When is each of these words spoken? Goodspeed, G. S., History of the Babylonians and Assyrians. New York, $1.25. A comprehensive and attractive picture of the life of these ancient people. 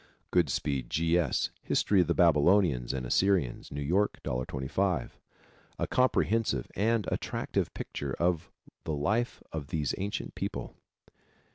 Goodspeed, 0.31 0.89
G. 0.89 1.15
S., 1.15 1.51
History 1.61 2.01
of 2.01 2.07
the 2.07 2.15
Babylonians 2.15 2.91
and 2.91 3.05
Assyrians. 3.05 3.71
New 3.71 3.83
York, 3.83 4.19
$1.25. 4.23 5.11
A 5.77 5.85
comprehensive 5.85 6.71
and 6.75 7.07
attractive 7.11 7.71
picture 7.75 8.15
of 8.17 8.49
the 8.83 8.95
life 8.95 9.43
of 9.51 9.67
these 9.67 9.93
ancient 9.99 10.33
people. 10.33 10.73